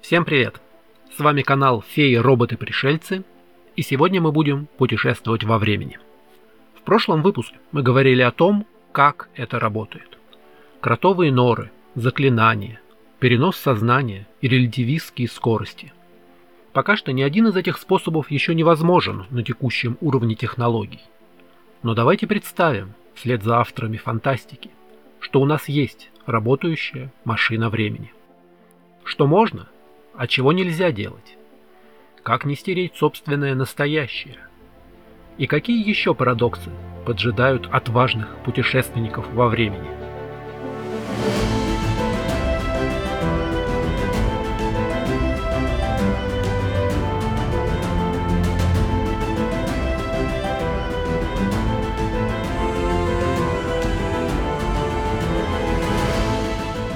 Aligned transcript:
Всем 0.00 0.24
привет! 0.24 0.60
С 1.16 1.18
вами 1.18 1.42
канал 1.42 1.82
Феи, 1.82 2.14
роботы, 2.14 2.56
пришельцы, 2.56 3.24
и 3.74 3.82
сегодня 3.82 4.20
мы 4.20 4.30
будем 4.30 4.66
путешествовать 4.76 5.42
во 5.42 5.58
времени. 5.58 5.98
В 6.76 6.82
прошлом 6.82 7.22
выпуске 7.22 7.56
мы 7.72 7.82
говорили 7.82 8.22
о 8.22 8.30
том, 8.30 8.66
как 8.92 9.28
это 9.34 9.58
работает. 9.58 10.18
Кротовые 10.80 11.32
норы, 11.32 11.72
заклинания, 11.96 12.80
перенос 13.18 13.56
сознания 13.56 14.28
и 14.40 14.48
релятивистские 14.48 15.28
скорости. 15.28 15.92
Пока 16.72 16.96
что 16.96 17.12
ни 17.12 17.22
один 17.22 17.48
из 17.48 17.56
этих 17.56 17.78
способов 17.78 18.30
еще 18.30 18.54
невозможен 18.54 19.24
на 19.30 19.42
текущем 19.42 19.96
уровне 20.00 20.36
технологий. 20.36 21.02
Но 21.82 21.94
давайте 21.94 22.28
представим, 22.28 22.92
вслед 23.14 23.42
за 23.42 23.58
авторами 23.58 23.96
фантастики, 23.96 24.70
что 25.18 25.40
у 25.40 25.46
нас 25.46 25.68
есть 25.68 26.10
работающая 26.26 27.12
машина 27.24 27.70
времени. 27.70 28.12
Что 29.02 29.26
можно, 29.26 29.68
а 30.16 30.26
чего 30.26 30.52
нельзя 30.52 30.92
делать? 30.92 31.36
Как 32.22 32.44
не 32.44 32.56
стереть 32.56 32.96
собственное 32.96 33.54
настоящее? 33.54 34.38
И 35.38 35.46
какие 35.46 35.86
еще 35.86 36.14
парадоксы 36.14 36.70
поджидают 37.04 37.68
отважных 37.70 38.28
путешественников 38.44 39.30
во 39.32 39.48
времени? 39.48 39.96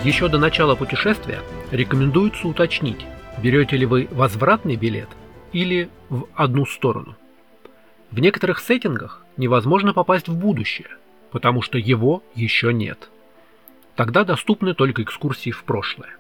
Еще 0.03 0.29
до 0.29 0.39
начала 0.39 0.75
путешествия 0.75 1.41
рекомендуется 1.71 2.49
уточнить, 2.49 3.05
берете 3.43 3.77
ли 3.77 3.87
вы 3.87 4.09
возвратный 4.11 4.77
билет 4.77 5.09
или 5.53 5.91
в 6.09 6.27
одну 6.35 6.67
сторону. 6.67 7.17
В 8.11 8.19
некоторых 8.21 8.59
сеттингах 8.59 9.25
невозможно 9.37 9.93
попасть 9.93 10.29
в 10.29 10.37
будущее, 10.37 10.89
потому 11.31 11.63
что 11.63 11.79
его 11.79 12.23
еще 12.35 12.73
нет. 12.73 13.11
Тогда 13.97 14.25
доступны 14.25 14.75
только 14.75 15.03
экскурсии 15.03 15.51
в 15.51 15.65
прошлое. 15.65 16.17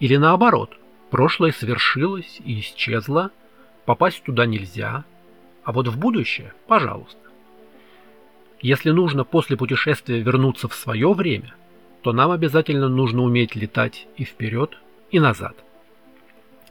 Или 0.00 0.16
наоборот, 0.16 0.76
прошлое 1.10 1.52
совершилось 1.52 2.40
и 2.44 2.60
исчезло, 2.60 3.30
попасть 3.84 4.22
туда 4.22 4.46
нельзя, 4.46 5.04
а 5.64 5.72
вот 5.72 5.88
в 5.88 5.98
будущее– 5.98 6.52
пожалуйста. 6.66 7.18
Если 8.60 8.90
нужно 8.90 9.24
после 9.24 9.56
путешествия 9.56 10.20
вернуться 10.20 10.68
в 10.68 10.74
свое 10.74 11.12
время– 11.12 11.54
то 12.02 12.12
нам 12.12 12.30
обязательно 12.30 12.88
нужно 12.88 13.22
уметь 13.22 13.54
летать 13.54 14.06
и 14.16 14.24
вперед, 14.24 14.78
и 15.10 15.20
назад. 15.20 15.56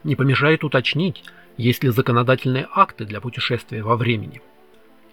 Не 0.04 0.16
помешает 0.16 0.64
уточнить, 0.64 1.24
есть 1.58 1.84
ли 1.84 1.90
законодательные 1.90 2.68
акты 2.72 3.06
для 3.06 3.20
путешествия 3.20 3.84
во 3.84 3.98
времени. 3.98 4.42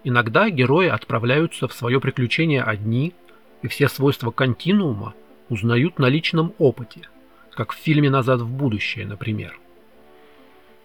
Иногда 0.05 0.51
герои 0.51 0.89
отправляются 0.89 1.67
в 1.67 1.73
свое 1.73 2.01
приключение 2.01 2.63
одни, 2.63 3.15
и 3.63 3.69
все 3.69 3.89
свойства 3.89 4.31
континуума 4.31 5.15
узнают 5.49 5.99
на 5.99 6.07
личном 6.07 6.55
опыте, 6.59 7.09
как 7.53 7.73
в 7.73 7.77
фильме 7.77 8.11
«Назад 8.11 8.41
в 8.41 8.49
будущее», 8.49 9.07
например. 9.07 9.59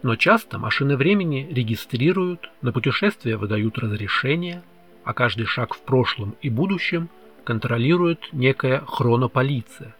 Но 0.02 0.16
часто 0.16 0.58
машины 0.58 0.96
времени 0.96 1.48
регистрируют, 1.52 2.50
на 2.62 2.72
путешествие 2.72 3.36
выдают 3.36 3.78
разрешение, 3.78 4.64
а 5.04 5.14
каждый 5.14 5.46
шаг 5.46 5.74
в 5.74 5.82
прошлом 5.82 6.36
и 6.42 6.50
будущем 6.50 7.10
контролирует 7.44 8.30
некая 8.32 8.82
хронополиция 8.86 9.94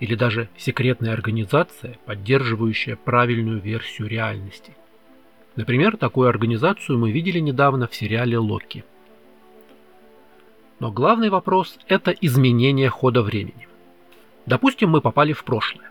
или 0.00 0.14
даже 0.14 0.48
секретная 0.56 1.12
организация, 1.12 1.98
поддерживающая 2.06 2.96
правильную 2.96 3.60
версию 3.60 4.08
реальности. 4.08 4.76
Например, 5.56 5.96
такую 5.96 6.28
организацию 6.28 6.98
мы 6.98 7.10
видели 7.10 7.40
недавно 7.40 7.88
в 7.88 7.94
сериале 7.94 8.38
«Локи». 8.38 8.84
Но 10.78 10.92
главный 10.92 11.28
вопрос– 11.28 11.76
это 11.88 12.12
изменение 12.12 12.88
хода 12.88 13.22
времени. 13.22 13.66
Допустим, 14.46 14.90
мы 14.90 15.00
попали 15.00 15.32
в 15.32 15.42
прошлое. 15.42 15.90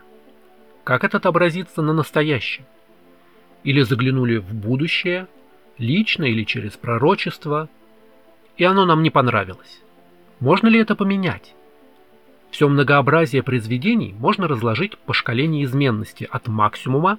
Как 0.84 1.04
это 1.04 1.18
отобразится 1.18 1.82
на 1.82 1.92
настоящем? 1.92 2.64
Или 3.62 3.82
заглянули 3.82 4.38
в 4.38 4.54
будущее, 4.54 5.28
лично 5.76 6.24
или 6.24 6.44
через 6.44 6.72
пророчество, 6.78 7.68
и 8.56 8.64
оно 8.64 8.86
нам 8.86 9.02
не 9.02 9.10
понравилось. 9.10 9.82
Можно 10.40 10.68
ли 10.68 10.80
это 10.80 10.96
поменять? 10.96 11.54
Все 12.50 12.68
многообразие 12.68 13.42
произведений 13.42 14.14
можно 14.18 14.48
разложить 14.48 14.96
по 14.98 15.12
шкале 15.12 15.46
неизменности 15.46 16.28
от 16.30 16.48
максимума, 16.48 17.18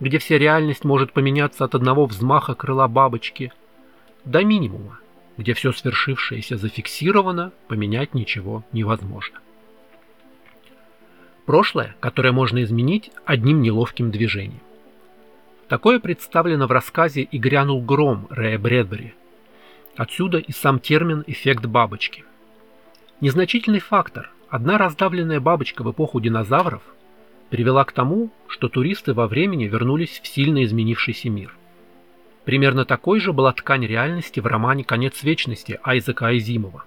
где 0.00 0.18
вся 0.18 0.38
реальность 0.38 0.84
может 0.84 1.12
поменяться 1.12 1.64
от 1.64 1.74
одного 1.74 2.06
взмаха 2.06 2.54
крыла 2.54 2.88
бабочки, 2.88 3.52
до 4.24 4.42
минимума, 4.44 4.98
где 5.36 5.54
все 5.54 5.72
свершившееся 5.72 6.56
зафиксировано, 6.56 7.52
поменять 7.68 8.14
ничего 8.14 8.64
невозможно. 8.72 9.38
Прошлое, 11.46 11.94
которое 12.00 12.32
можно 12.32 12.62
изменить 12.62 13.10
одним 13.26 13.60
неловким 13.60 14.10
движением. 14.10 14.60
Такое 15.68 15.98
представлено 15.98 16.66
в 16.66 16.72
рассказе 16.72 17.22
«И 17.22 17.38
грянул 17.38 17.82
гром» 17.82 18.26
Рэя 18.30 18.58
Брэдбери. 18.58 19.14
Отсюда 19.96 20.38
и 20.38 20.52
сам 20.52 20.78
термин 20.78 21.22
«эффект 21.26 21.66
бабочки». 21.66 22.24
Незначительный 23.20 23.80
фактор, 23.80 24.30
одна 24.54 24.78
раздавленная 24.78 25.40
бабочка 25.40 25.82
в 25.82 25.90
эпоху 25.90 26.20
динозавров, 26.20 26.82
привела 27.50 27.84
к 27.84 27.90
тому, 27.90 28.30
что 28.46 28.68
туристы 28.68 29.12
во 29.12 29.26
времени 29.26 29.64
вернулись 29.64 30.20
в 30.22 30.28
сильно 30.28 30.62
изменившийся 30.62 31.28
мир. 31.28 31.52
Примерно 32.44 32.84
такой 32.84 33.18
же 33.18 33.32
была 33.32 33.52
ткань 33.52 33.84
реальности 33.84 34.38
в 34.38 34.46
романе 34.46 34.84
«Конец 34.84 35.24
вечности» 35.24 35.80
Айзека 35.82 36.28
Айзимова. 36.28 36.84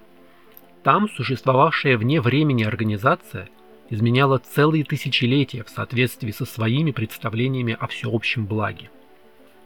Там 0.83 1.09
существовавшая 1.09 1.97
вне 1.97 2.21
времени 2.21 2.63
организация 2.63 3.49
изменяла 3.89 4.37
целые 4.37 4.85
тысячелетия 4.85 5.65
в 5.65 5.69
соответствии 5.69 6.31
со 6.31 6.45
своими 6.45 6.91
представлениями 6.91 7.75
о 7.77 7.87
всеобщем 7.87 8.45
благе. 8.45 8.89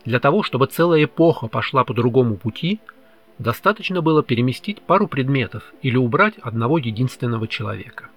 Для 0.06 0.20
того, 0.20 0.42
чтобы 0.42 0.66
целая 0.66 1.04
эпоха 1.04 1.46
пошла 1.46 1.84
по 1.84 1.94
другому 1.94 2.38
пути– 2.38 2.80
Достаточно 3.42 4.04
было 4.04 4.22
переместить 4.22 4.84
пару 4.84 5.08
предметов 5.08 5.74
или 5.82 5.98
убрать 5.98 6.36
одного 6.44 6.78
единственного 6.78 7.48
человека. 7.48 8.12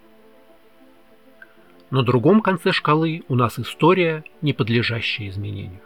На 1.89 2.03
другом 2.03 2.43
конце 2.43 2.73
шкалы 2.73 3.23
у 3.29 3.35
нас 3.35 3.59
история, 3.59 4.23
не 4.43 4.53
подлежащая 4.53 5.31
изменению. 5.31 5.81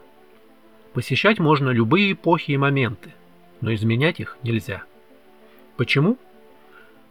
Посещать 0.92 1.38
можно 1.38 1.70
любые 1.70 2.14
эпохи 2.14 2.50
и 2.50 2.56
моменты, 2.56 3.14
но 3.60 3.72
изменять 3.72 4.18
их 4.18 4.36
нельзя. 4.42 4.82
Почему? 5.76 6.18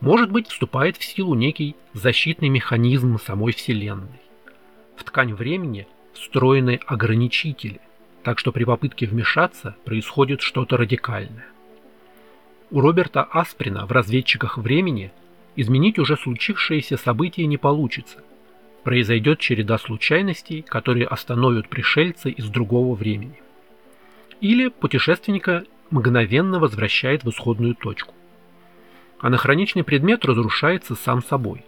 Может 0.01 0.29
быть, 0.29 0.49
вступает 0.49 0.97
в 0.97 1.05
силу 1.05 1.33
некий 1.33 1.77
защитный 1.93 2.49
механизм 2.49 3.19
самой 3.19 3.53
Вселенной. 3.53 4.19
В 4.97 5.05
ткань 5.05 5.33
времени 5.33 5.87
встроены 6.11 6.81
ограничители, 6.87 7.79
так 8.23 8.37
что 8.37 8.51
при 8.51 8.65
попытке 8.65 9.07
вмешаться 9.07 9.77
происходит 9.85 10.41
что-то 10.41 10.75
радикальное. 10.75 11.45
У 12.69 12.81
Роберта 12.81 13.23
Асприна 13.23 13.85
в 13.85 13.93
«Разведчиках 13.93 14.57
времени» 14.57 15.13
изменить 15.55 15.99
уже 15.99 16.17
случившиеся 16.17 16.97
события 16.97 17.45
не 17.45 17.55
получится. 17.57 18.21
Произойдет 18.83 19.39
череда 19.39 19.77
случайностей, 19.77 20.63
которые 20.63 21.07
остановят 21.07 21.69
пришельца 21.69 22.27
из 22.27 22.49
другого 22.49 22.93
времени. 22.93 23.41
Или 24.41 24.67
путешественника 24.67 25.63
мгновенно 25.91 26.59
возвращает 26.59 27.23
в 27.23 27.29
исходную 27.29 27.73
точку. 27.73 28.13
Анахроничный 29.19 29.85
предмет 29.85 30.25
разрушается 30.25 30.95
сам 30.95 31.23
собой. 31.23 31.63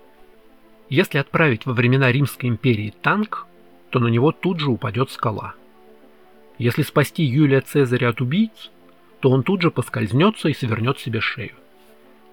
Если 0.89 1.17
отправить 1.17 1.65
во 1.65 1.73
времена 1.73 2.11
Римской 2.11 2.49
империи 2.49 2.93
танк, 3.01 3.47
то 3.89 3.99
на 3.99 4.07
него 4.07 4.33
тут 4.33 4.59
же 4.59 4.69
упадет 4.69 5.11
скала. 5.11 5.53
Если 6.57 6.81
спасти 6.81 7.23
Юлия 7.23 7.61
Цезаря 7.61 8.09
от 8.09 8.19
убийц, 8.19 8.69
то 9.19 9.29
он 9.29 9.43
тут 9.43 9.61
же 9.61 9.71
поскользнется 9.71 10.49
и 10.49 10.53
свернет 10.53 10.99
себе 10.99 11.19
шею. 11.19 11.53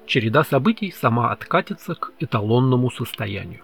Череда 0.06 0.44
событий 0.44 0.92
сама 0.92 1.32
откатится 1.32 1.94
к 1.94 2.12
эталонному 2.20 2.90
состоянию. 2.90 3.60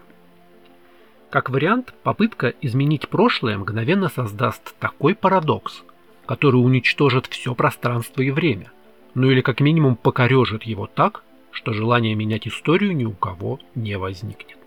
Как 1.29 1.49
вариант, 1.49 1.93
попытка 2.03 2.53
изменить 2.61 3.07
прошлое 3.07 3.57
мгновенно 3.57 4.09
создаст 4.09 4.75
такой 4.77 5.15
парадокс, 5.15 5.83
который 6.25 6.57
уничтожит 6.57 7.25
все 7.27 7.55
пространство 7.55 8.21
и 8.21 8.29
время, 8.29 8.71
ну 9.15 9.31
или 9.31 9.41
как 9.41 9.61
минимум 9.61 9.95
покорежит 9.95 10.63
его 10.63 10.85
так, 10.85 11.23
что 11.51 11.73
желание 11.73 12.13
менять 12.15 12.47
историю 12.47 12.95
ни 12.95 13.05
у 13.05 13.13
кого 13.13 13.59
не 13.73 13.97
возникнет. 13.97 14.57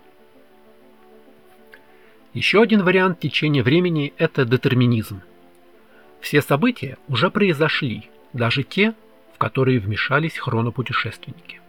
Еще 2.33 2.61
один 2.61 2.83
вариант 2.83 3.19
течения 3.19 3.63
времени– 3.63 4.13
это 4.17 4.45
детерминизм. 4.45 5.21
Все 6.19 6.41
события 6.41 6.97
уже 7.07 7.29
произошли, 7.29 8.09
даже 8.33 8.63
те, 8.63 8.93
в 9.33 9.37
которые 9.37 9.79
вмешались 9.79 10.37
хронопутешественники. 10.37 11.61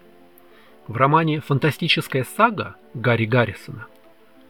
В 0.87 0.97
романе 0.97 1.41
«Фантастическая 1.41 2.25
сага» 2.25 2.77
Гарри 2.95 3.27
Гаррисона 3.27 3.87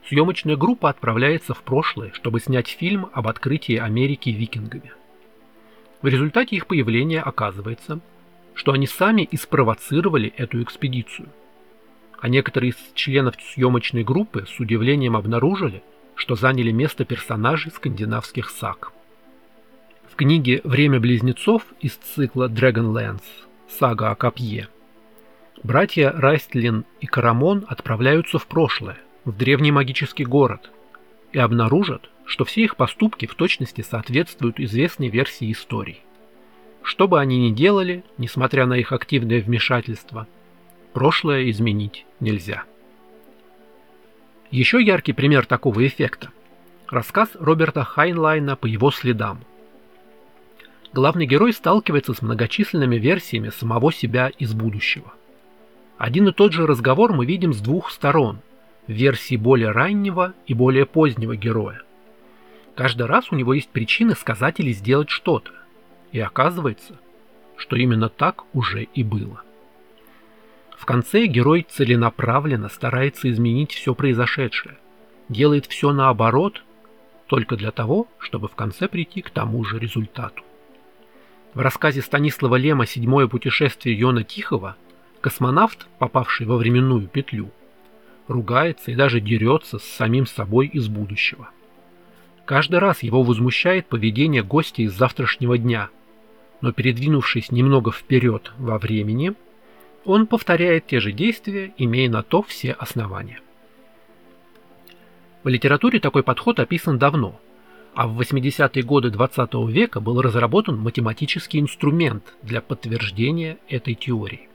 съемочная 0.08 0.56
группа 0.56 0.88
отправляется 0.88 1.54
в 1.54 1.62
прошлое, 1.62 2.12
чтобы 2.12 2.40
снять 2.40 2.68
фильм 2.68 3.10
об 3.12 3.28
открытии 3.28 3.76
Америки 3.76 4.30
викингами. 4.30 4.92
В 6.00 6.06
результате 6.06 6.56
их 6.56 6.66
появления 6.66 7.20
оказывается, 7.20 8.00
что 8.54 8.72
они 8.72 8.86
сами 8.86 9.22
и 9.22 9.36
спровоцировали 9.36 10.32
эту 10.36 10.62
экспедицию. 10.62 11.28
А 12.20 12.28
некоторые 12.28 12.70
из 12.70 12.76
членов 12.94 13.34
съемочной 13.52 14.02
группы 14.02 14.46
с 14.48 14.58
удивлением 14.58 15.16
обнаружили, 15.16 15.82
что 16.14 16.34
заняли 16.34 16.72
место 16.72 17.04
персонажей 17.04 17.70
скандинавских 17.70 18.50
саг. 18.50 18.92
Книге 20.18 20.62
«Время 20.64 20.98
близнецов» 20.98 21.62
из 21.80 21.92
цикла 21.92 22.48
Dragonlance 22.48 23.22
«Сага 23.78 24.10
о 24.10 24.16
копье» 24.16 24.66
братья 25.62 26.10
Райстлин 26.10 26.84
и 27.00 27.06
Карамон 27.06 27.64
отправляются 27.68 28.40
в 28.40 28.48
прошлое, 28.48 28.98
в 29.24 29.36
древний 29.36 29.70
магический 29.70 30.24
город, 30.24 30.72
и 31.30 31.38
обнаружат, 31.38 32.10
что 32.24 32.44
все 32.44 32.64
их 32.64 32.74
поступки 32.74 33.26
в 33.26 33.36
точности 33.36 33.82
соответствуют 33.82 34.58
известной 34.58 35.06
версии 35.06 35.52
истории. 35.52 36.00
Что 36.82 37.06
бы 37.06 37.20
они 37.20 37.48
ни 37.48 37.54
делали, 37.54 38.02
несмотря 38.16 38.66
на 38.66 38.74
их 38.74 38.90
активное 38.90 39.40
вмешательство, 39.40 40.26
прошлое 40.94 41.48
изменить 41.48 42.06
нельзя. 42.18 42.64
Еще 44.50 44.82
яркий 44.82 45.12
пример 45.12 45.46
такого 45.46 45.86
эффекта– 45.86 46.30
рассказ 46.88 47.28
Роберта 47.38 47.84
Хайнлайна 47.84 48.56
по 48.56 48.66
его 48.66 48.90
следам. 48.90 49.44
Главный 50.92 51.26
герой 51.26 51.52
сталкивается 51.52 52.14
с 52.14 52.22
многочисленными 52.22 52.96
версиями 52.96 53.50
самого 53.50 53.92
себя 53.92 54.28
из 54.38 54.54
будущего. 54.54 55.12
Один 55.98 56.28
и 56.28 56.32
тот 56.32 56.52
же 56.52 56.66
разговор 56.66 57.12
мы 57.12 57.26
видим 57.26 57.52
с 57.52 57.60
двух 57.60 57.90
сторон– 57.90 58.40
версии 58.86 59.36
более 59.36 59.70
раннего 59.70 60.32
и 60.46 60.54
более 60.54 60.86
позднего 60.86 61.36
героя. 61.36 61.82
Каждый 62.74 63.06
раз 63.06 63.30
у 63.30 63.34
него 63.36 63.52
есть 63.52 63.68
причины 63.68 64.14
сказать 64.14 64.60
или 64.60 64.72
сделать 64.72 65.10
что-то. 65.10 65.50
И 66.12 66.20
оказывается, 66.20 66.94
что 67.56 67.76
именно 67.76 68.08
так 68.08 68.44
уже 68.54 68.84
и 68.84 69.02
было. 69.02 69.42
В 70.78 70.86
конце 70.86 71.26
герой 71.26 71.66
целенаправленно 71.68 72.68
старается 72.68 73.30
изменить 73.30 73.72
все 73.72 73.94
произошедшее, 73.94 74.78
делает 75.28 75.66
все 75.66 75.92
наоборот, 75.92 76.62
только 77.26 77.56
для 77.56 77.72
того, 77.72 78.08
чтобы 78.18 78.48
в 78.48 78.54
конце 78.54 78.88
прийти 78.88 79.20
к 79.20 79.28
тому 79.28 79.64
же 79.64 79.78
результату. 79.78 80.44
В 81.58 81.60
рассказе 81.60 82.02
Станислава 82.02 82.54
Лема 82.54 82.86
«Седьмое 82.86 83.26
путешествие 83.26 83.98
Йона 83.98 84.22
Тихого» 84.22 84.76
космонавт, 85.20 85.88
попавший 85.98 86.46
во 86.46 86.56
временную 86.56 87.08
петлю, 87.08 87.50
ругается 88.28 88.92
и 88.92 88.94
даже 88.94 89.20
дерется 89.20 89.80
с 89.80 89.82
самим 89.82 90.24
собой 90.24 90.68
из 90.68 90.86
будущего. 90.86 91.48
Каждый 92.44 92.78
раз 92.78 93.02
его 93.02 93.24
возмущает 93.24 93.88
поведение 93.88 94.44
гостя 94.44 94.82
из 94.82 94.92
завтрашнего 94.92 95.58
дня, 95.58 95.88
но 96.60 96.70
передвинувшись 96.70 97.50
немного 97.50 97.90
вперед 97.90 98.52
во 98.56 98.78
времени, 98.78 99.34
он 100.04 100.28
повторяет 100.28 100.86
те 100.86 101.00
же 101.00 101.10
действия, 101.10 101.72
имея 101.76 102.08
на 102.08 102.22
то 102.22 102.40
все 102.44 102.70
основания. 102.70 103.40
В 105.42 105.48
литературе 105.48 105.98
такой 105.98 106.22
подход 106.22 106.60
описан 106.60 107.00
давно, 107.00 107.40
а 107.98 108.06
в 108.06 108.20
80-е 108.20 108.84
годы 108.84 109.10
20 109.10 109.54
-го 109.54 109.68
века 109.68 109.98
был 109.98 110.22
разработан 110.22 110.78
математический 110.78 111.58
инструмент 111.58 112.22
для 112.42 112.60
подтверждения 112.60 113.58
этой 113.68 113.94
теории. 113.94 114.48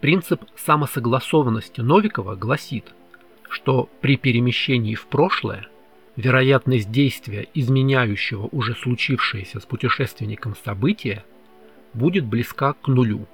Принцип 0.00 0.42
самосогласованности 0.56 1.82
Новикова 1.82 2.34
гласит, 2.34 2.92
что 3.48 3.88
при 4.00 4.16
перемещении 4.16 4.96
в 4.96 5.06
прошлое 5.06 5.68
вероятность 6.16 6.90
действия, 6.90 7.46
изменяющего 7.54 8.48
уже 8.50 8.74
случившееся 8.74 9.60
с 9.60 9.64
путешественником 9.64 10.56
событие, 10.64 11.24
будет 11.94 12.24
близка 12.24 12.72
к 12.72 12.88
нулю. 12.88 13.28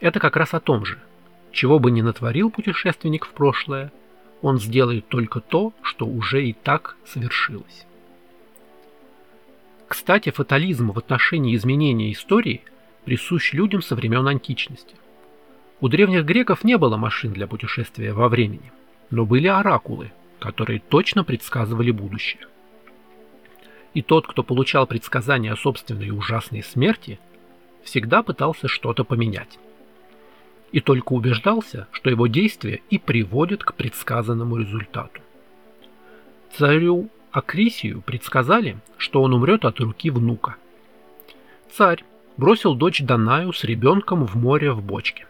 Это 0.00 0.20
как 0.20 0.36
раз 0.36 0.52
о 0.52 0.60
том 0.60 0.84
же. 0.84 0.98
Чего 1.50 1.78
бы 1.78 1.90
ни 1.90 2.02
натворил 2.02 2.50
путешественник 2.50 3.24
в 3.24 3.30
прошлое, 3.30 3.90
он 4.42 4.58
сделает 4.58 5.08
только 5.08 5.40
то, 5.40 5.72
что 5.80 6.04
уже 6.04 6.44
и 6.44 6.52
так 6.52 6.96
совершилось. 7.06 7.86
Кстати, 9.92 10.30
фатализм 10.30 10.90
в 10.90 10.98
отношении 10.98 11.54
изменения 11.54 12.12
истории 12.12 12.62
присущ 13.04 13.52
людям 13.52 13.82
со 13.82 13.94
времен 13.94 14.26
античности. 14.26 14.96
У 15.80 15.88
древних 15.88 16.24
греков 16.24 16.64
не 16.64 16.78
было 16.78 16.96
машин 16.96 17.32
для 17.32 17.46
путешествия 17.46 18.12
во 18.12 18.28
времени, 18.28 18.72
но 19.10 19.24
были 19.24 19.48
оракулы– 19.48 20.10
которые 20.42 20.80
точно 20.80 21.22
предсказывали 21.22 21.92
будущее. 21.92 22.48
И 23.94 24.02
тот, 24.02 24.26
кто 24.26 24.42
получал 24.42 24.88
предсказания 24.88 25.52
о 25.52 25.56
собственной 25.56 26.10
ужасной 26.10 26.64
смерти, 26.64 27.20
всегда 27.84 28.24
пытался 28.24 28.66
что-то 28.66 29.04
поменять. 29.04 29.60
И 30.72 30.80
только 30.80 31.12
убеждался, 31.12 31.86
что 31.92 32.10
его 32.10 32.26
действия 32.26 32.80
и 32.90 32.98
приводят 32.98 33.62
к 33.62 33.74
предсказанному 33.74 34.56
результату. 34.56 35.20
Царю 36.56 37.08
Акрисию 37.32 38.02
предсказали, 38.02 38.76
что 38.98 39.22
он 39.22 39.32
умрет 39.32 39.64
от 39.64 39.80
руки 39.80 40.10
внука. 40.10 40.56
Царь 41.70 42.04
бросил 42.36 42.74
дочь 42.74 43.00
Данаю 43.00 43.54
с 43.54 43.64
ребенком 43.64 44.26
в 44.26 44.36
море 44.36 44.72
в 44.72 44.82
бочке. 44.82 45.26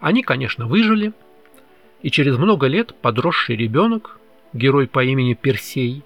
Они, 0.00 0.22
конечно, 0.22 0.66
выжили, 0.66 1.12
и 2.00 2.10
через 2.10 2.38
много 2.38 2.66
лет 2.68 2.94
подросший 2.94 3.54
ребенок, 3.56 4.18
герой 4.54 4.86
по 4.86 5.04
имени 5.04 5.34
Персей, 5.34 6.02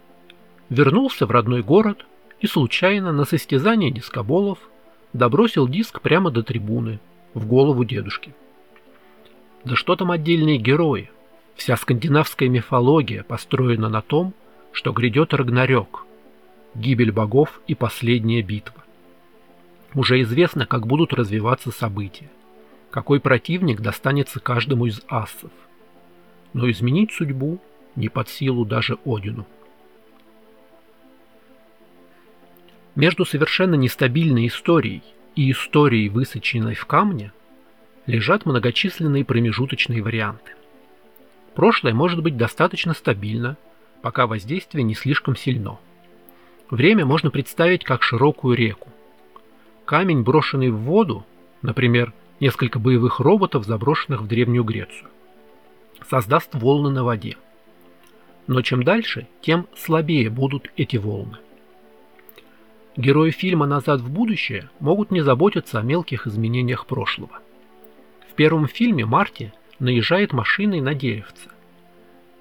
вернулся 0.68 1.26
в 1.26 1.30
родной 1.30 1.62
город 1.62 2.04
и 2.40 2.48
случайно 2.48 3.12
на 3.12 3.24
состязание 3.24 3.92
дискоболов 3.92 4.58
добросил 5.12 5.68
диск 5.68 6.00
прямо 6.00 6.32
до 6.32 6.42
трибуны, 6.42 6.98
в 7.34 7.46
голову 7.46 7.84
дедушки. 7.84 8.34
Да 9.64 9.76
что 9.76 9.94
там 9.94 10.10
отдельные 10.10 10.58
герои? 10.58 11.10
Вся 11.54 11.76
скандинавская 11.76 12.48
мифология 12.48 13.22
построена 13.22 13.88
на 13.88 14.02
том, 14.02 14.34
что 14.72 14.92
грядет 14.92 15.34
Рагнарёк, 15.34 16.06
гибель 16.74 17.12
богов 17.12 17.60
и 17.66 17.74
последняя 17.74 18.42
битва. 18.42 18.84
Уже 19.94 20.20
известно, 20.22 20.66
как 20.66 20.86
будут 20.86 21.12
развиваться 21.12 21.70
события, 21.70 22.30
какой 22.90 23.20
противник 23.20 23.80
достанется 23.80 24.40
каждому 24.40 24.86
из 24.86 25.00
ассов– 25.08 25.50
но 26.52 26.70
изменить 26.70 27.12
судьбу 27.12 27.60
не 27.96 28.08
под 28.08 28.28
силу 28.28 28.64
даже 28.64 28.98
Одину. 29.04 29.46
Между 32.94 33.24
совершенно 33.24 33.74
нестабильной 33.74 34.48
историей 34.48 35.02
и 35.36 35.52
историей, 35.52 36.08
высоченной 36.08 36.74
в 36.74 36.86
камне, 36.86 37.32
лежат 38.06 38.44
многочисленные 38.44 39.24
промежуточные 39.24 40.02
варианты. 40.02 40.52
Прошлое 41.54 41.94
может 41.94 42.22
быть 42.22 42.36
достаточно 42.36 42.94
стабильно, 42.94 43.56
пока 44.02 44.26
воздействие 44.26 44.84
не 44.84 44.94
слишком 44.94 45.36
сильно. 45.36 45.78
Время 46.70 47.06
можно 47.06 47.30
представить 47.30 47.84
как 47.84 48.02
широкую 48.02 48.56
реку. 48.56 48.88
Камень, 49.84 50.22
брошенный 50.22 50.70
в 50.70 50.78
воду, 50.78 51.24
например, 51.62 52.12
несколько 52.40 52.78
боевых 52.78 53.20
роботов, 53.20 53.64
заброшенных 53.64 54.22
в 54.22 54.26
Древнюю 54.26 54.64
Грецию 54.64 55.08
создаст 56.08 56.54
волны 56.54 56.90
на 56.90 57.04
воде. 57.04 57.36
Но 58.46 58.62
чем 58.62 58.82
дальше, 58.82 59.26
тем 59.40 59.66
слабее 59.76 60.30
будут 60.30 60.70
эти 60.76 60.96
волны. 60.96 61.38
Герои 62.96 63.30
фильма 63.30 63.66
«Назад 63.66 64.00
в 64.00 64.10
будущее» 64.10 64.70
могут 64.80 65.10
не 65.10 65.20
заботиться 65.20 65.78
о 65.78 65.82
мелких 65.82 66.26
изменениях 66.26 66.86
прошлого. 66.86 67.40
В 68.30 68.34
первом 68.34 68.66
фильме 68.66 69.04
Марти 69.04 69.52
наезжает 69.78 70.32
машиной 70.32 70.80
на 70.80 70.94
деревце. 70.94 71.50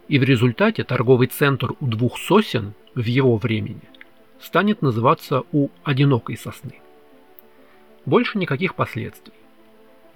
И 0.08 0.20
в 0.20 0.24
результате 0.24 0.84
торговый 0.84 1.28
центр 1.28 1.72
у 1.80 1.86
двух 1.86 2.18
сосен 2.18 2.74
в 2.96 3.04
его 3.04 3.38
времени 3.38 3.82
станет 4.40 4.82
называться 4.82 5.44
у 5.52 5.70
одинокой 5.84 6.38
сосны. 6.38 6.80
Больше 8.06 8.38
никаких 8.38 8.76
последствий. 8.76 9.34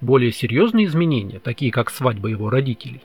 Более 0.00 0.32
серьезные 0.32 0.86
изменения, 0.86 1.38
такие 1.38 1.70
как 1.70 1.90
свадьба 1.90 2.28
его 2.28 2.48
родителей, 2.48 3.02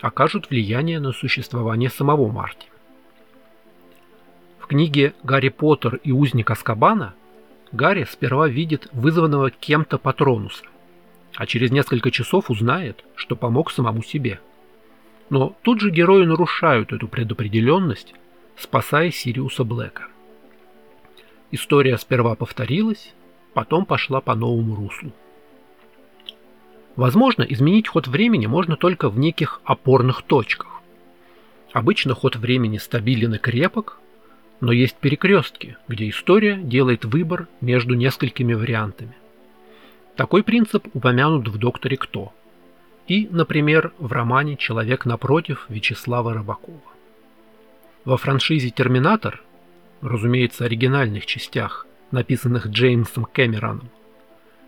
окажут 0.00 0.50
влияние 0.50 1.00
на 1.00 1.12
существование 1.12 1.90
самого 1.90 2.30
Марти. 2.30 2.68
В 4.58 4.66
книге 4.66 5.14
«Гарри 5.22 5.50
Поттер 5.50 5.96
и 5.96 6.12
узник 6.12 6.50
Аскабана» 6.50 7.14
Гарри 7.72 8.06
сперва 8.10 8.48
видит 8.48 8.88
вызванного 8.92 9.50
кем-то 9.50 9.98
Патронуса, 9.98 10.64
а 11.34 11.44
через 11.44 11.72
несколько 11.72 12.10
часов 12.10 12.50
узнает, 12.50 13.04
что 13.16 13.34
помог 13.34 13.72
самому 13.72 14.02
себе. 14.02 14.40
Но 15.30 15.56
тут 15.62 15.80
же 15.80 15.90
герои 15.90 16.24
нарушают 16.24 16.92
эту 16.92 17.08
предопределенность, 17.08 18.14
спасая 18.56 19.10
Сириуса 19.10 19.64
Блэка. 19.64 20.08
История 21.50 21.96
сперва 21.98 22.34
повторилась, 22.34 23.14
потом 23.54 23.86
пошла 23.86 24.20
по 24.20 24.34
новому 24.34 24.74
руслу. 24.74 25.12
Возможно, 26.96 27.42
изменить 27.42 27.88
ход 27.88 28.06
времени 28.06 28.46
можно 28.46 28.76
только 28.76 29.08
в 29.08 29.18
неких 29.18 29.60
опорных 29.64 30.22
точках. 30.22 30.80
Обычно 31.72 32.14
ход 32.14 32.36
времени 32.36 32.78
стабилен 32.78 33.34
и 33.34 33.38
крепок, 33.38 33.98
но 34.60 34.70
есть 34.70 34.96
перекрестки, 34.96 35.76
где 35.88 36.08
история 36.08 36.56
делает 36.56 37.04
выбор 37.04 37.48
между 37.60 37.94
несколькими 37.94 38.54
вариантами. 38.54 39.14
Такой 40.16 40.44
принцип 40.44 40.86
упомянут 40.94 41.48
в 41.48 41.58
«Докторе 41.58 41.96
Кто» 41.96 42.32
и, 43.06 43.28
например, 43.30 43.92
в 43.98 44.12
романе 44.12 44.56
«Человек 44.56 45.04
напротив» 45.04 45.66
Вячеслава 45.68 46.32
Рыбакова. 46.34 46.80
Во 48.04 48.16
франшизе 48.16 48.70
«Терминатор», 48.70 49.42
разумеется, 50.00 50.64
оригинальных 50.64 51.26
частях, 51.26 51.86
написанных 52.10 52.66
Джеймсом 52.68 53.24
Кэмероном, 53.24 53.90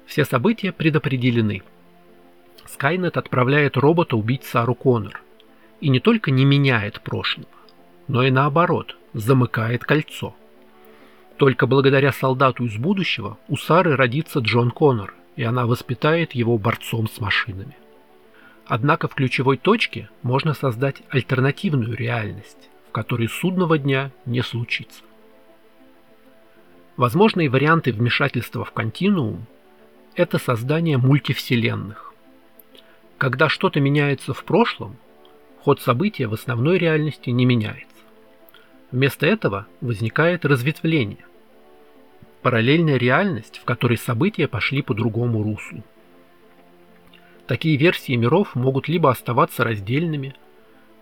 все 0.06 0.24
события 0.24 0.72
предопределены. 0.72 1.62
Скайнет 2.66 3.16
отправляет 3.16 3.76
робота 3.76 4.16
убить 4.16 4.44
Сару 4.44 4.74
Коннор 4.74 5.20
и 5.80 5.88
не 5.88 6.00
только 6.00 6.30
не 6.30 6.44
меняет 6.44 7.00
прошлого, 7.00 7.48
но 8.08 8.22
и 8.22 8.30
наоборот, 8.30 8.96
замыкает 9.12 9.84
кольцо. 9.84 10.34
Только 11.36 11.66
благодаря 11.66 12.12
солдату 12.12 12.64
из 12.64 12.76
будущего 12.76 13.38
у 13.48 13.56
Сары 13.56 13.96
родится 13.96 14.40
Джон 14.40 14.70
Коннор, 14.70 15.14
и 15.36 15.42
она 15.42 15.66
воспитает 15.66 16.34
его 16.34 16.56
борцом 16.56 17.08
с 17.08 17.20
машинами. 17.20 17.76
Однако 18.68 19.06
в 19.06 19.14
ключевой 19.14 19.58
точке 19.58 20.08
можно 20.22 20.52
создать 20.52 21.02
альтернативную 21.08 21.96
реальность, 21.96 22.68
в 22.88 22.92
которой 22.92 23.28
судного 23.28 23.78
дня 23.78 24.10
не 24.24 24.42
случится. 24.42 25.02
Возможные 26.96 27.48
варианты 27.48 27.92
вмешательства 27.92 28.64
в 28.64 28.72
континуум– 28.72 29.46
это 30.16 30.38
создание 30.38 30.98
мультивселенных. 30.98 32.12
Когда 33.18 33.48
что-то 33.48 33.80
меняется 33.80 34.34
в 34.34 34.44
прошлом, 34.44 34.96
ход 35.60 35.80
события 35.80 36.26
в 36.26 36.34
основной 36.34 36.78
реальности 36.78 37.30
не 37.30 37.44
меняется. 37.44 37.86
Вместо 38.90 39.26
этого 39.26 39.66
возникает 39.80 40.44
разветвление. 40.44 41.24
Параллельная 42.42 42.96
реальность, 42.96 43.58
в 43.58 43.64
которой 43.64 43.96
события 43.98 44.48
пошли 44.48 44.82
по 44.82 44.94
другому 44.94 45.42
руслу. 45.42 45.84
Такие 47.46 47.76
версии 47.76 48.14
миров 48.16 48.54
могут 48.56 48.88
либо 48.88 49.10
оставаться 49.10 49.62
раздельными, 49.62 50.34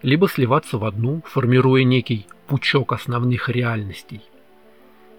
либо 0.02 0.28
сливаться 0.28 0.76
в 0.76 0.84
одну, 0.84 1.22
формируя 1.24 1.84
некий 1.84 2.26
пучок 2.46 2.92
основных 2.92 3.48
реальностей. 3.48 4.20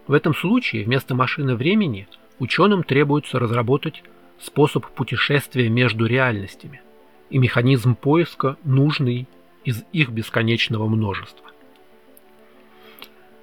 В 0.05 0.13
этом 0.13 0.36
случае 0.36 0.86
вместо 0.86 1.15
машины 1.15 1.55
времени 1.55 2.08
ученым 2.38 2.84
требуется 2.84 3.39
разработать 3.39 4.03
способ 4.39 4.86
путешествия 4.86 5.67
между 5.67 6.05
реальностями 6.05 6.82
и 7.32 7.39
механизм 7.39 7.96
поиска 7.96 8.58
нужный 8.63 9.27
из 9.63 9.84
их 9.91 10.10
бесконечного 10.10 10.88
множества. 10.88 11.48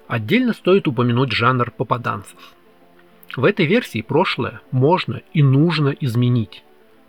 Отдельно 0.07 0.53
стоит 0.53 0.87
упомянуть 0.87 1.33
жанр 1.33 1.71
попаданцев. 1.71 2.39
В 3.35 3.43
этой 3.43 3.65
версии 3.65 4.01
прошлое 4.01 4.61
можно 4.71 5.21
и 5.33 5.43
нужно 5.43 5.89
изменить, 5.89 6.63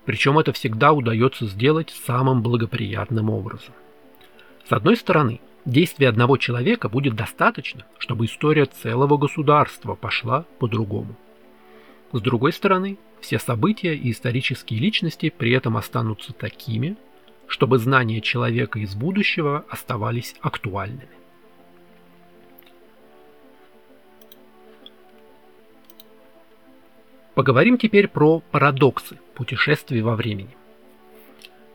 причем 0.05 0.39
это 0.39 0.53
всегда 0.53 0.93
удается 0.93 1.47
сделать 1.47 1.91
самым 2.07 2.43
благоприятным 2.43 3.31
образом. 3.31 3.75
С 4.69 4.73
одной 4.73 4.97
стороны, 4.97 5.41
действия 5.65 6.09
одного 6.09 6.37
человека 6.37 6.89
будет 6.89 7.15
достаточно, 7.15 7.85
чтобы 7.99 8.27
история 8.27 8.67
целого 8.67 9.17
государства 9.17 9.95
пошла 9.95 10.45
по-другому. 10.59 11.17
С 12.13 12.21
другой 12.21 12.53
стороны, 12.53 12.99
все 13.21 13.39
события 13.39 13.95
и 13.95 14.11
исторические 14.11 14.79
личности 14.79 15.33
при 15.37 15.53
этом 15.53 15.77
останутся 15.77 16.33
такими, 16.33 16.97
чтобы 17.47 17.79
знания 17.79 18.21
человека 18.21 18.79
из 18.79 18.95
будущего 18.95 19.65
оставались 19.69 20.35
актуальными. 20.41 21.09
Поговорим 27.35 27.79
теперь 27.79 28.07
про 28.07 28.41
парадоксы 28.53 29.19
путешествий 29.35 30.01
во 30.01 30.17
времени. 30.17 30.57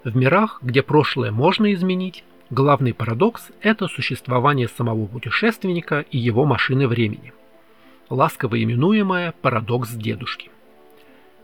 В 0.03 0.15
мирах, 0.15 0.59
где 0.61 0.81
прошлое 0.81 1.31
можно 1.31 1.73
изменить, 1.73 2.23
главный 2.49 2.93
парадокс– 2.93 3.49
это 3.61 3.87
существование 3.87 4.67
самого 4.67 5.05
путешественника 5.05 6.05
и 6.09 6.17
его 6.17 6.45
машины 6.45 6.87
времени, 6.87 7.33
ласково 8.09 8.63
именуемое 8.63 9.33
парадокс 9.41 9.91
дедушки. 9.91 10.49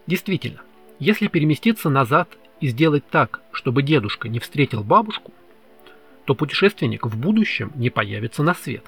Действительно, 0.07 0.61
если 0.99 1.27
переместиться 1.27 1.89
назад 1.89 2.29
и 2.61 2.67
сделать 2.67 3.03
так, 3.09 3.41
чтобы 3.51 3.83
дедушка 3.83 4.29
не 4.29 4.39
встретил 4.39 4.83
бабушку, 4.83 5.33
то 6.23 6.33
путешественник 6.33 7.05
в 7.05 7.17
будущем 7.17 7.71
не 7.75 7.89
появится 7.89 8.41
на 8.41 8.55
свет. 8.55 8.85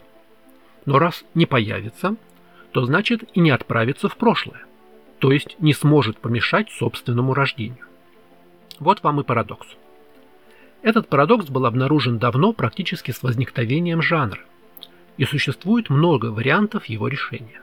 Но 0.86 0.98
раз 0.98 1.26
не 1.34 1.46
появится, 1.46 2.16
то 2.72 2.86
значит 2.86 3.30
и 3.34 3.42
не 3.42 3.52
отправится 3.52 4.08
в 4.08 4.16
прошлое 4.16 4.67
то 5.20 5.32
есть 5.32 5.56
не 5.60 5.74
сможет 5.74 6.18
помешать 6.18 6.70
собственному 6.72 7.34
рождению. 7.34 7.86
Вот 8.80 9.02
вам 9.04 9.22
и 9.22 9.24
парадокс. 9.24 9.68
Этот 10.84 11.08
парадокс 11.10 11.48
был 11.48 11.66
обнаружен 11.66 12.20
давно 12.20 12.54
практически 12.54 13.12
с 13.12 13.24
возникновением 13.24 14.02
жанра, 14.02 14.42
и 15.18 15.26
существует 15.26 15.90
много 15.90 16.28
вариантов 16.28 16.86
его 16.86 17.08
решения. 17.08 17.62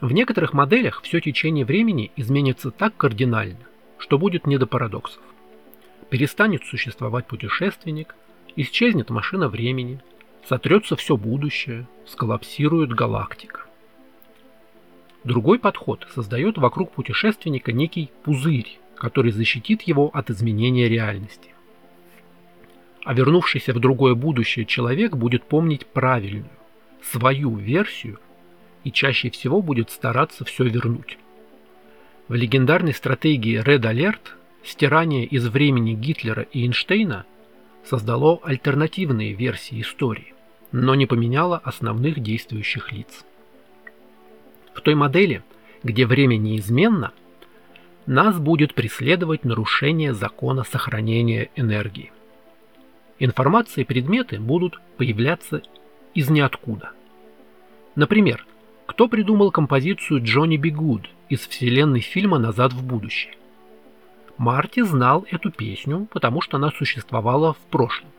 В 0.00 0.12
некоторых 0.12 0.52
моделях 0.52 1.00
все 1.02 1.20
течение 1.20 1.64
времени 1.64 2.12
изменится 2.16 2.70
так 2.70 2.94
кардинально, 2.96 3.64
что 3.98 4.18
будет 4.18 4.46
не 4.46 4.58
до 4.58 4.66
парадоксов. 4.66 5.22
Перестанет 6.10 6.64
существовать 6.64 7.26
путешественник, 7.26 8.14
исчезнет 8.56 9.08
машина 9.08 9.48
времени, 9.48 10.00
сотрется 10.46 10.96
все 10.96 11.16
будущее, 11.16 11.88
сколлапсирует 12.06 12.90
галактика. 12.90 13.65
Другой 15.26 15.58
подход 15.58 16.06
создает 16.14 16.56
вокруг 16.56 16.92
путешественника 16.92 17.72
некий 17.72 18.12
пузырь, 18.22 18.78
который 18.94 19.32
защитит 19.32 19.82
его 19.82 20.08
от 20.14 20.30
изменения 20.30 20.88
реальности. 20.88 21.50
А 23.04 23.12
вернувшийся 23.12 23.72
в 23.72 23.80
другое 23.80 24.14
будущее 24.14 24.66
человек 24.66 25.16
будет 25.16 25.42
помнить 25.42 25.84
правильную, 25.84 26.48
свою 27.02 27.56
версию 27.56 28.20
и 28.84 28.92
чаще 28.92 29.30
всего 29.30 29.62
будет 29.62 29.90
стараться 29.90 30.44
все 30.44 30.62
вернуть. 30.62 31.18
В 32.28 32.34
легендарной 32.34 32.94
стратегии 32.94 33.60
Red 33.60 33.80
Alert 33.80 34.28
стирание 34.62 35.24
из 35.24 35.48
времени 35.48 35.94
Гитлера 35.94 36.42
и 36.42 36.62
Эйнштейна 36.62 37.26
создало 37.84 38.38
альтернативные 38.44 39.32
версии 39.32 39.80
истории, 39.80 40.34
но 40.70 40.94
не 40.94 41.06
поменяло 41.06 41.58
основных 41.58 42.20
действующих 42.20 42.92
лиц. 42.92 43.24
В 44.76 44.82
той 44.82 44.94
модели, 44.94 45.42
где 45.82 46.04
время 46.04 46.36
неизменно, 46.36 47.12
нас 48.04 48.38
будет 48.38 48.74
преследовать 48.74 49.42
нарушение 49.42 50.12
закона 50.12 50.64
сохранения 50.64 51.48
энергии. 51.56 52.12
Информация 53.18 53.82
и 53.82 53.86
предметы 53.86 54.38
будут 54.38 54.78
появляться 54.98 55.62
из 56.12 56.28
ниоткуда. 56.28 56.90
Например, 57.94 58.46
кто 58.84 59.08
придумал 59.08 59.50
композицию 59.50 60.22
Джонни 60.22 60.58
Би 60.58 60.70
Гуд 60.70 61.08
из 61.30 61.40
вселенной 61.40 62.00
фильма 62.00 62.38
«Назад 62.38 62.74
в 62.74 62.84
будущее»? 62.84 63.34
Марти 64.36 64.82
знал 64.82 65.26
эту 65.30 65.50
песню, 65.50 66.06
потому 66.12 66.42
что 66.42 66.58
она 66.58 66.70
существовала 66.70 67.54
в 67.54 67.70
прошлом. 67.70 68.10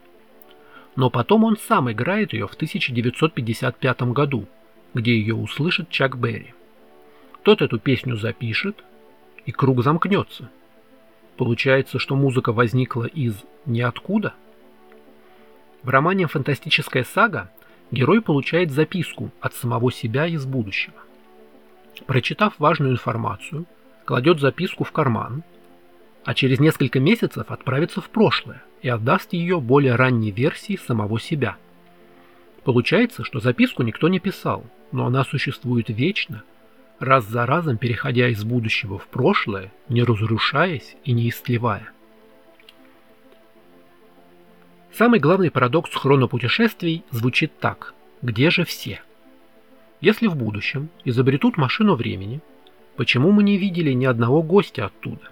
Но 0.96 1.08
потом 1.08 1.44
он 1.44 1.56
сам 1.56 1.90
играет 1.92 2.32
ее 2.32 2.48
в 2.48 2.54
1955 2.54 4.02
году– 4.02 4.48
где 4.94 5.16
ее 5.18 5.34
услышит 5.34 5.90
Чак 5.90 6.18
Берри. 6.18 6.54
Тот 7.42 7.62
эту 7.62 7.78
песню 7.78 8.16
запишет, 8.16 8.84
и 9.46 9.52
круг 9.52 9.82
замкнется. 9.82 10.50
Получается, 11.36 11.98
что 11.98 12.16
музыка 12.16 12.52
возникла 12.52 13.04
из 13.04 13.36
ниоткуда? 13.64 14.34
В 15.82 15.88
романе 15.88 16.26
«Фантастическая 16.26 17.04
сага» 17.04 17.50
герой 17.90 18.20
получает 18.20 18.72
записку 18.72 19.30
от 19.40 19.54
самого 19.54 19.92
себя 19.92 20.26
из 20.26 20.44
будущего. 20.44 20.96
Прочитав 22.06 22.58
важную 22.58 22.92
информацию, 22.92 23.66
кладет 24.04 24.40
записку 24.40 24.84
в 24.84 24.92
карман, 24.92 25.42
а 26.24 26.34
через 26.34 26.60
несколько 26.60 27.00
месяцев 27.00 27.50
отправится 27.50 28.00
в 28.00 28.10
прошлое 28.10 28.62
и 28.82 28.88
отдаст 28.88 29.32
ее 29.32 29.60
более 29.60 29.94
ранней 29.94 30.30
версии 30.30 30.76
самого 30.76 31.20
себя. 31.20 31.56
Получается, 32.64 33.24
что 33.24 33.40
записку 33.40 33.82
никто 33.82 34.08
не 34.08 34.18
писал, 34.18 34.64
но 34.92 35.06
она 35.06 35.24
существует 35.24 35.88
вечно, 35.88 36.42
раз 36.98 37.24
за 37.26 37.46
разом 37.46 37.76
переходя 37.76 38.28
из 38.28 38.44
будущего 38.44 38.98
в 38.98 39.06
прошлое, 39.08 39.72
не 39.88 40.02
разрушаясь 40.02 40.96
и 41.04 41.12
не 41.12 41.28
истлевая. 41.28 41.90
Самый 44.92 45.20
главный 45.20 45.50
парадокс 45.50 45.94
хронопутешествий 45.94 47.04
звучит 47.10 47.58
так 47.60 47.94
«Где 48.20 48.50
же 48.50 48.64
все?». 48.64 49.00
Если 50.00 50.26
в 50.26 50.36
будущем 50.36 50.90
изобретут 51.04 51.56
машину 51.56 51.94
времени, 51.94 52.40
почему 52.96 53.32
мы 53.32 53.42
не 53.42 53.58
видели 53.58 53.92
ни 53.92 54.04
одного 54.04 54.42
гостя 54.42 54.86
оттуда? 54.86 55.30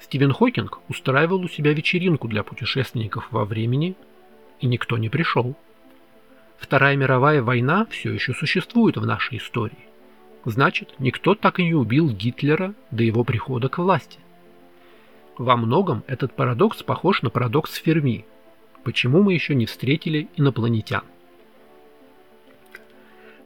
Стивен 0.00 0.32
Хокинг 0.32 0.80
устраивал 0.88 1.40
у 1.40 1.48
себя 1.48 1.72
вечеринку 1.72 2.28
для 2.28 2.42
путешественников 2.42 3.26
во 3.30 3.46
времени, 3.46 3.96
и 4.60 4.66
никто 4.66 4.98
не 4.98 5.08
пришел. 5.08 5.54
Вторая 6.58 6.96
мировая 6.96 7.42
война 7.42 7.86
все 7.90 8.12
еще 8.12 8.32
существует 8.32 8.96
в 8.96 9.04
нашей 9.04 9.38
истории. 9.38 9.88
Значит, 10.44 10.94
никто 10.98 11.34
так 11.34 11.58
и 11.58 11.64
не 11.64 11.74
убил 11.74 12.10
Гитлера 12.10 12.74
до 12.90 13.02
его 13.02 13.24
прихода 13.24 13.68
к 13.68 13.78
власти. 13.78 14.18
Во 15.36 15.56
многом 15.56 16.04
этот 16.06 16.34
парадокс 16.34 16.82
похож 16.82 17.22
на 17.22 17.30
парадокс 17.30 17.74
Ферми. 17.74 18.24
Почему 18.84 19.22
мы 19.22 19.32
еще 19.32 19.54
не 19.54 19.66
встретили 19.66 20.28
инопланетян? 20.36 21.02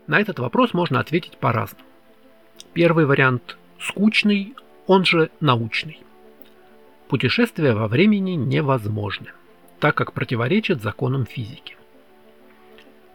На 0.06 0.20
этот 0.20 0.38
вопрос 0.38 0.74
можно 0.74 1.00
ответить 1.00 1.38
по-разному. 1.38 1.84
Первый 2.72 3.06
вариант– 3.06 3.56
скучный, 3.80 4.54
он 4.86 5.04
же 5.04 5.30
научный. 5.40 6.00
Путешествия 7.08 7.72
во 7.72 7.88
времени 7.88 8.32
невозможны, 8.32 9.28
так 9.80 9.94
как 9.94 10.12
противоречат 10.12 10.82
законам 10.82 11.24
физики. 11.24 11.77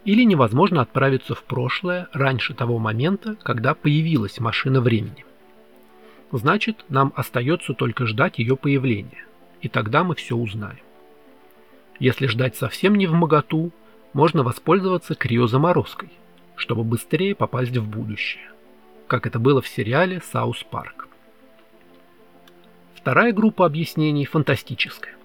Или 0.05 0.23
невозможно 0.23 0.81
отправиться 0.81 1.33
в 1.33 1.43
прошлое 1.43 2.09
раньше 2.11 2.53
того 2.53 2.77
момента, 2.77 3.35
когда 3.43 3.73
появилась 3.73 4.39
машина 4.39 4.81
времени. 4.81 5.25
Значит, 6.31 6.83
нам 6.89 7.13
остается 7.15 7.73
только 7.73 8.05
ждать 8.05 8.39
ее 8.39 8.57
появления, 8.57 9.25
и 9.61 9.69
тогда 9.69 10.03
мы 10.03 10.15
все 10.15 10.35
узнаем. 10.35 10.79
Если 11.99 12.27
ждать 12.27 12.55
совсем 12.55 12.95
невмоготу, 12.95 13.71
можно 14.13 14.43
воспользоваться 14.43 15.15
криозаморозкой, 15.15 16.09
чтобы 16.55 16.83
быстрее 16.83 17.35
попасть 17.35 17.75
в 17.75 17.87
будущее, 17.87 18.51
как 19.07 19.25
это 19.25 19.39
было 19.39 19.61
в 19.61 19.67
сериале 19.67 20.21
«Саус 20.31 20.63
Парк». 20.69 21.07
Вторая 22.95 23.31
группа 23.31 23.65
объяснений 23.65 24.25
фантастическая. 24.25 25.15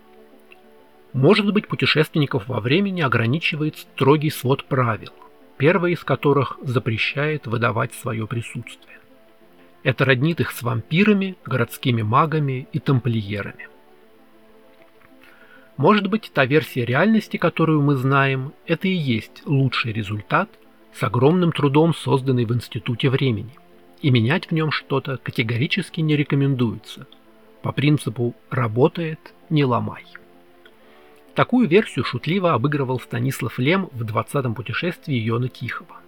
Может 1.19 1.53
быть, 1.53 1.67
путешественников 1.67 2.47
во 2.47 2.61
времени 2.61 3.01
ограничивает 3.01 3.77
строгий 3.77 4.31
свод 4.31 4.65
правил, 4.67 5.13
первое 5.57 5.91
из 5.91 6.05
которых 6.05 6.61
запрещает 6.63 7.49
выдавать 7.49 7.93
свое 7.93 8.29
присутствие. 8.29 9.01
Это 9.83 10.05
роднит 10.05 10.39
их 10.39 10.53
с 10.53 10.63
вампирами, 10.63 11.35
городскими 11.45 12.03
магами 12.03 12.69
и 12.73 12.79
тамплиерами. 12.79 13.67
Может 15.77 16.07
быть, 16.07 16.31
та 16.33 16.45
версия 16.45 16.85
реальности, 16.85 17.37
которую 17.37 17.83
мы 17.83 17.97
знаем, 17.97 18.53
это 18.67 18.87
и 18.87 18.95
есть 18.95 19.43
лучший 19.45 19.93
результат 19.93 20.49
с 20.95 21.03
огромным 21.03 21.51
трудом 21.51 21.95
созданный 21.97 22.45
в 22.45 22.55
Институте 22.55 23.11
времени, 23.11 23.57
и 24.03 24.11
менять 24.11 24.47
в 24.47 24.53
нем 24.53 24.71
что-то 24.71 25.17
категорически 25.17 26.01
не 26.01 26.15
рекомендуется. 26.15 27.09
По 27.63 27.73
принципу 27.73 28.37
«работает, 28.51 29.35
не 29.51 29.65
ломай». 29.65 30.05
Такую 31.38 31.68
версию 31.68 32.04
шутливо 32.04 32.54
обыгрывал 32.54 32.99
Станислав 32.99 33.61
Лем 33.61 33.90
в 33.92 34.02
20-м 34.02 34.57
путешествии 34.57 35.14
Йона 35.14 35.49
Тихого. 35.49 35.99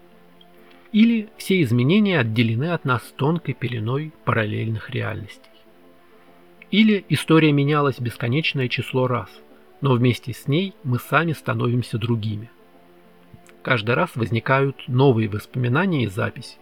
Или 0.91 1.29
все 1.37 1.63
изменения 1.63 2.19
отделены 2.19 2.73
от 2.73 2.85
нас 2.85 3.01
тонкой 3.17 3.55
пеленой 3.55 4.13
параллельных 4.25 4.91
реальностей. 4.91 5.53
Или 6.73 7.05
история 7.09 7.53
менялась 7.53 8.01
бесконечное 8.01 8.67
число 8.67 9.07
раз, 9.07 9.31
но 9.81 9.93
вместе 9.93 10.33
с 10.33 10.49
ней 10.49 10.75
мы 10.83 10.99
сами 10.99 11.31
становимся 11.33 11.97
другими. 11.97 12.51
Каждый 13.63 13.95
раз 13.95 14.11
возникают 14.17 14.89
новые 14.89 15.29
воспоминания 15.29 16.07
и 16.07 16.09
записи, 16.09 16.57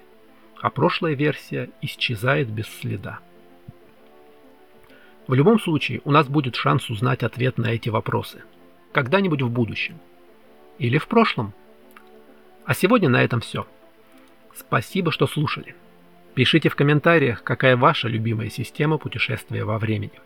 а 0.60 0.68
прошлая 0.68 1.14
версия 1.14 1.70
исчезает 1.80 2.50
без 2.50 2.66
следа. 2.66 3.20
В 5.26 5.32
любом 5.32 5.58
случае, 5.58 6.02
у 6.04 6.10
нас 6.10 6.28
будет 6.28 6.54
шанс 6.54 6.90
узнать 6.90 7.22
ответ 7.22 7.56
на 7.56 7.68
эти 7.68 7.88
вопросы. 7.88 8.42
Когда-нибудь 8.92 9.42
в 9.42 9.50
будущем. 9.50 9.98
Или 10.78 10.98
в 10.98 11.06
прошлом. 11.08 11.52
А 12.64 12.74
сегодня 12.74 13.08
на 13.08 13.22
этом 13.22 13.40
все. 13.40 13.66
Спасибо, 14.54 15.12
что 15.12 15.26
слушали. 15.26 15.74
Пишите 16.34 16.68
в 16.68 16.76
комментариях, 16.76 17.42
какая 17.42 17.76
ваша 17.76 18.08
любимая 18.08 18.50
система 18.50 18.98
путешествия 18.98 19.64
во 19.64 19.78
времени. 19.78 20.20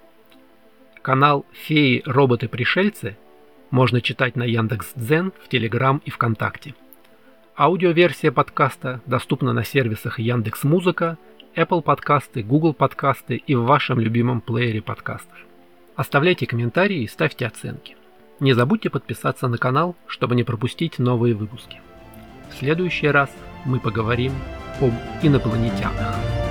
Канал 1.01 1.47
«Феи, 1.53 2.03
роботы, 2.05 2.49
пришельцы» 2.49 3.17
можно 3.71 4.01
читать 4.01 4.37
на 4.37 4.45
Яндекс.Дзен, 4.45 5.33
в 5.43 5.49
Телеграм 5.49 6.03
и 6.05 6.11
ВКонтакте. 6.11 6.75
Аудиоверсия 7.57 8.31
подкаста 8.31 9.01
доступна 9.07 9.53
на 9.53 9.65
сервисах 9.65 10.19
Яндекс 10.19 10.65
Музыка, 10.65 11.19
Apple 11.57 11.83
подкасты, 11.83 12.43
Google 12.43 12.75
подкасты 12.75 13.37
и 13.37 13.55
в 13.55 13.65
вашем 13.65 13.99
любимом 13.99 14.41
плеере 14.41 14.83
подкастов. 14.83 15.39
Оставляйте 15.97 16.47
комментарии 16.47 17.03
и 17.03 17.09
ставьте 17.09 17.47
оценки. 17.47 17.97
Не 18.43 18.55
забудьте 18.55 18.91
подписаться 18.91 19.47
на 19.47 19.57
канал, 19.57 19.95
чтобы 20.09 20.35
не 20.35 20.43
пропустить 20.43 20.99
новые 20.99 21.33
выпуски. 21.33 21.81
В 22.51 22.59
следующий 22.59 23.07
раз 23.07 23.31
мы 23.65 23.79
поговорим 23.79 24.33
об 24.81 24.91
инопланетянах. 25.23 26.42